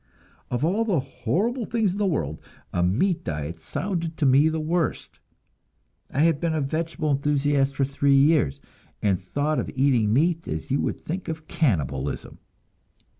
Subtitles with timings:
[0.49, 2.39] Of all the horrible things in the world,
[2.73, 5.19] a meat diet sounded to me the worst;
[6.09, 8.61] I had been a vegetable enthusiast for three years,
[9.03, 12.39] and thought of eating meat as you would think of cannibalism.